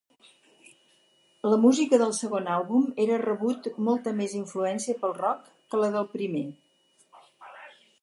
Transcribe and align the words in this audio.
La 1.51 1.59
música 1.65 1.99
del 2.03 2.15
segon 2.21 2.49
àlbum 2.55 2.89
era 3.05 3.21
rebut 3.25 3.71
molta 3.91 4.17
més 4.23 4.35
influència 4.43 4.99
pel 5.05 5.17
rock 5.23 5.49
que 5.69 5.85
la 5.85 5.95
del 5.99 6.13
primer. 6.19 6.47